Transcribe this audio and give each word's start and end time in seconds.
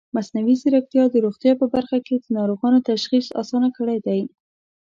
مصنوعي 0.15 0.55
ځیرکتیا 0.61 1.03
د 1.09 1.15
روغتیا 1.25 1.53
په 1.61 1.65
برخه 1.73 1.97
کې 2.05 2.15
د 2.19 2.25
ناروغانو 2.37 2.83
تشخیص 2.89 3.27
اسانه 3.41 3.69
کړی 3.77 3.97
دی. 4.07 4.21